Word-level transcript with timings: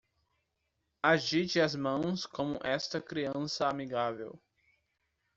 Agite 1.03 1.61
as 1.61 1.75
mãos 1.75 2.25
com 2.25 2.57
esta 2.63 2.99
criança 2.99 3.67
amigável. 3.67 4.41